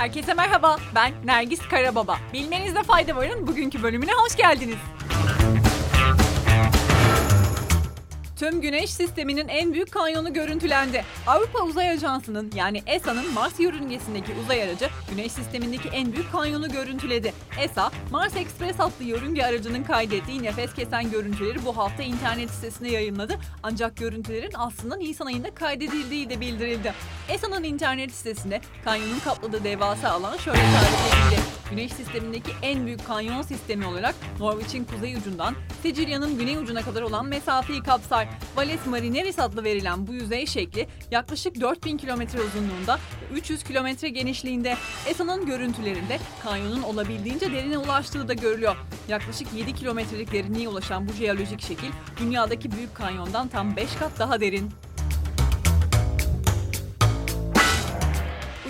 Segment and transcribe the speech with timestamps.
[0.00, 2.16] Herkese merhaba, ben Nergis Karababa.
[2.32, 4.76] Bilmenizde fayda varın bugünkü bölümüne hoş geldiniz.
[8.40, 11.04] Tüm Güneş sisteminin en büyük kanyonu görüntülendi.
[11.26, 17.32] Avrupa Uzay Ajansı'nın yani ESA'nın Mars yörüngesindeki uzay aracı Güneş sistemindeki en büyük kanyonu görüntüledi.
[17.60, 23.38] ESA, Mars Express adlı yörünge aracının kaydettiği nefes kesen görüntüleri bu hafta internet sitesine yayınladı.
[23.62, 26.94] Ancak görüntülerin aslında Nisan ayında kaydedildiği de bildirildi.
[27.28, 31.59] ESA'nın internet sitesinde kanyonun kapladığı devasa alan şöyle tarif edildi.
[31.70, 37.26] Güneş sistemindeki en büyük kanyon sistemi olarak Norveç'in kuzey ucundan Sicilya'nın güney ucuna kadar olan
[37.26, 38.28] mesafeyi kapsar.
[38.56, 42.98] Valles Marineris adlı verilen bu yüzey şekli yaklaşık 4000 kilometre uzunluğunda
[43.32, 44.76] ve 300 kilometre genişliğinde.
[45.06, 48.76] ESA'nın görüntülerinde kanyonun olabildiğince derine ulaştığı da görülüyor.
[49.08, 51.90] Yaklaşık 7 kilometrelik derinliğe ulaşan bu jeolojik şekil
[52.20, 54.70] dünyadaki büyük kanyondan tam 5 kat daha derin.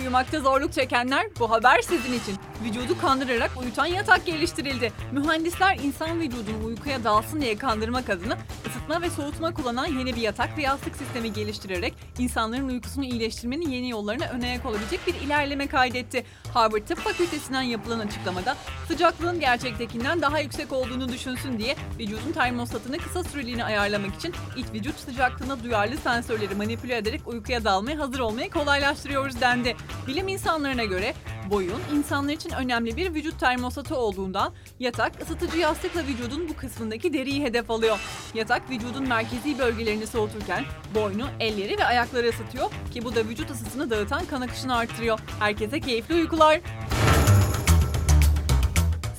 [0.01, 2.35] Uyumakta zorluk çekenler bu haber sizin için.
[2.63, 4.93] Vücudu kandırarak uyutan yatak geliştirildi.
[5.11, 10.57] Mühendisler insan vücudunu uykuya dalsın diye kandırmak adına ısıtma ve soğutma kullanan yeni bir yatak
[10.57, 16.25] ve yastık sistemi geliştirerek insanların uykusunu iyileştirmenin yeni yollarına ön ayak olabilecek bir ilerleme kaydetti.
[16.53, 18.55] Harvard Tıp Fakültesinden yapılan açıklamada
[18.87, 24.99] sıcaklığın gerçektekinden daha yüksek olduğunu düşünsün diye vücudun termostatını kısa süreliğine ayarlamak için iç vücut
[24.99, 29.75] sıcaklığına duyarlı sensörleri manipüle ederek uykuya dalmaya hazır olmayı kolaylaştırıyoruz dendi.
[30.07, 31.13] Bilim insanlarına göre
[31.51, 37.43] boyun insanlar için önemli bir vücut termostatı olduğundan yatak ısıtıcı yastıkla vücudun bu kısmındaki deriyi
[37.43, 37.99] hedef alıyor.
[38.33, 43.89] Yatak vücudun merkezi bölgelerini soğuturken boynu, elleri ve ayakları ısıtıyor ki bu da vücut ısısını
[43.89, 45.19] dağıtan kan akışını arttırıyor.
[45.39, 46.59] Herkese keyifli uykular.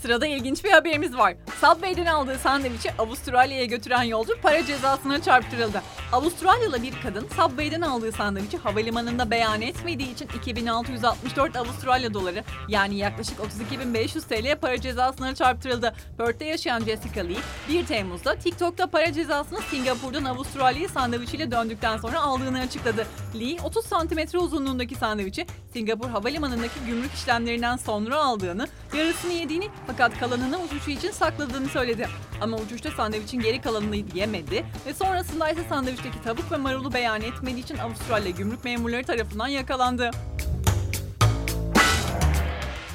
[0.02, 1.34] Sırada ilginç bir haberimiz var.
[1.60, 5.82] Subway'den aldığı sandviçi Avustralya'ya götüren yolcu para cezasına çarptırıldı.
[6.12, 13.38] Avustralyalı bir kadın Subway'den aldığı sandviçi havalimanında beyan etmediği için 2664 Avustralya doları yani yaklaşık
[13.38, 15.94] 32.500 TL para cezasına çarptırıldı.
[16.18, 17.36] Perth'te yaşayan Jessica Lee
[17.68, 23.06] 1 Temmuz'da TikTok'ta para cezasını Singapur'dan Avustralya'ya sandviçiyle döndükten sonra aldığını açıkladı.
[23.40, 28.66] Lee 30 santimetre uzunluğundaki sandviçi Singapur havalimanındaki gümrük işlemlerinden sonra aldığını,
[28.96, 32.08] yarısını yediğini fakat kalanını uçuşu için sakladığını söyledi.
[32.40, 37.64] Ama uçuşta sandviçin geri kalanını yemedi ve sonrasında ise sandviçteki tavuk ve marulu beyan etmediği
[37.64, 40.10] için Avustralya gümrük memurları tarafından yakalandı.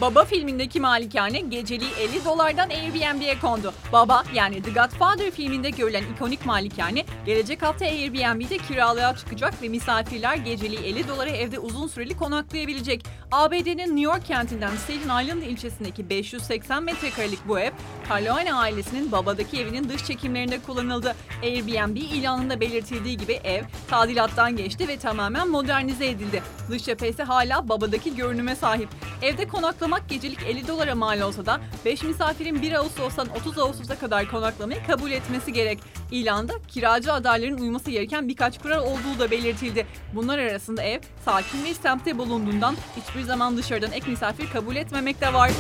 [0.02, 3.74] Baba filmindeki malikane geceliği 50 dolardan Airbnb'ye kondu.
[3.92, 10.36] Baba yani The Godfather filminde görülen ikonik malikane gelecek hafta Airbnb'de kiralığa çıkacak ve misafirler
[10.36, 13.06] geceliği 50 dolara evde uzun süreli konaklayabilecek.
[13.32, 17.72] ABD'nin New York kentinden Staten Island ilçesindeki 580 metrekarelik bu ev,
[18.10, 21.16] Carloane ailesinin babadaki evinin dış çekimlerinde kullanıldı.
[21.44, 26.44] Airbnb ilanında belirtildiği gibi ev tadilattan geçti ve tamamen modernize edildi.
[26.70, 28.90] Dış cephesi hala babadaki görünüme sahip.
[29.22, 34.32] Evde konaklamak gecelik 50 dolara mal olsa da 5 misafirin 1 Ağustos'tan 30 Ağustos'a kadar
[34.32, 35.80] konaklamayı kabul etmesi gerek.
[36.12, 39.88] İlanda kiracı adayların uyması gereken birkaç kural olduğu da belirtildi.
[40.14, 45.34] Bunlar arasında ev sakin bir semtte bulunduğundan hiçbir zaman dışarıdan ek misafir kabul etmemek de
[45.34, 45.52] var.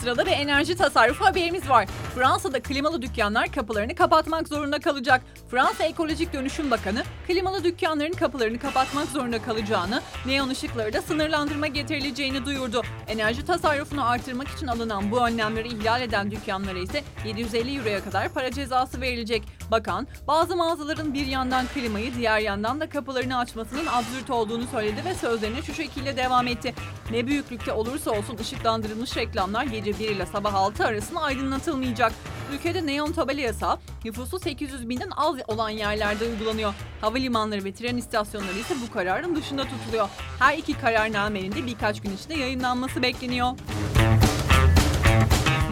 [0.00, 1.88] Sırada bir enerji tasarrufu haberimiz var.
[2.18, 5.22] Fransa'da klimalı dükkanlar kapılarını kapatmak zorunda kalacak.
[5.50, 12.46] Fransa Ekolojik Dönüşüm Bakanı, klimalı dükkanların kapılarını kapatmak zorunda kalacağını, neon ışıkları da sınırlandırma getirileceğini
[12.46, 12.82] duyurdu.
[13.08, 18.50] Enerji tasarrufunu artırmak için alınan bu önlemleri ihlal eden dükkanlara ise 750 euroya kadar para
[18.50, 19.42] cezası verilecek.
[19.70, 25.14] Bakan, bazı mağazaların bir yandan klimayı diğer yandan da kapılarını açmasının absürt olduğunu söyledi ve
[25.14, 26.74] sözlerine şu şekilde devam etti.
[27.10, 32.07] Ne büyüklükte olursa olsun ışıklandırılmış reklamlar gece 1 ile sabah 6 arasında aydınlatılmayacak.
[32.52, 36.74] Ülkede neon tabela yasağı nüfusu 800 binden az olan yerlerde uygulanıyor.
[37.00, 40.08] Havalimanları ve tren istasyonları ise bu kararın dışında tutuluyor.
[40.38, 43.48] Her iki kararnamenin de birkaç gün içinde yayınlanması bekleniyor.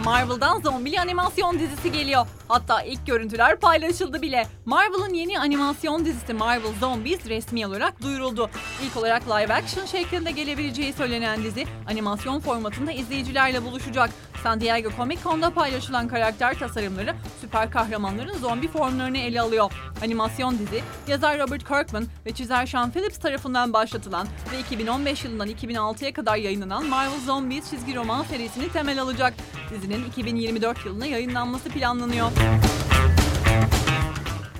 [0.07, 2.27] Marvel'dan zombili animasyon dizisi geliyor.
[2.47, 4.47] Hatta ilk görüntüler paylaşıldı bile.
[4.65, 8.49] Marvel'ın yeni animasyon dizisi Marvel Zombies resmi olarak duyuruldu.
[8.83, 14.09] İlk olarak live action şeklinde gelebileceği söylenen dizi animasyon formatında izleyicilerle buluşacak.
[14.43, 19.71] San Diego Comic Con'da paylaşılan karakter tasarımları süper kahramanların zombi formlarını ele alıyor.
[20.03, 26.13] Animasyon dizi yazar Robert Kirkman ve çizer Sean Phillips tarafından başlatılan ve 2015 yılından 2006'ya
[26.13, 29.33] kadar yayınlanan Marvel Zombies çizgi roman serisini temel alacak.
[29.71, 32.31] Dizinin 2024 yılına yayınlanması planlanıyor.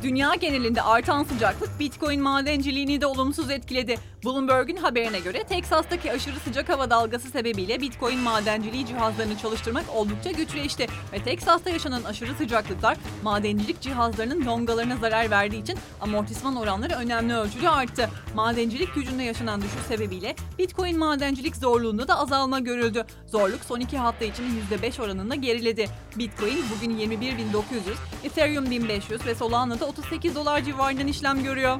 [0.03, 3.97] Dünya genelinde artan sıcaklık Bitcoin madenciliğini de olumsuz etkiledi.
[4.27, 10.87] Bloomberg'un haberine göre Teksas'taki aşırı sıcak hava dalgası sebebiyle Bitcoin madenciliği cihazlarını çalıştırmak oldukça güçleşti
[11.13, 17.69] ve Teksas'ta yaşanan aşırı sıcaklıklar madencilik cihazlarının longalarına zarar verdiği için amortisman oranları önemli ölçüde
[17.69, 18.09] arttı.
[18.35, 23.05] Madencilik gücünde yaşanan düşüş sebebiyle Bitcoin madencilik zorluğunda da azalma görüldü.
[23.27, 25.89] Zorluk son iki hafta için %5 oranında geriledi.
[26.15, 27.13] Bitcoin bugün 21.900,
[28.23, 31.79] Ethereum 1500 ve Solana'da 38 dolar civarından işlem görüyor.